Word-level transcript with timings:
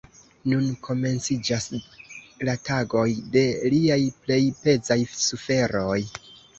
Nun 0.53 0.69
komenciĝas 0.87 1.67
la 2.51 2.57
tagoj 2.71 3.05
de 3.39 3.47
liaj 3.77 4.01
plej 4.27 4.43
pezaj 4.67 5.03
suferoj. 5.31 6.01